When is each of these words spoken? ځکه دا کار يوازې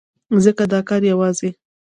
ځکه 0.43 0.63
دا 0.71 0.79
کار 0.89 1.01
يوازې 1.11 1.49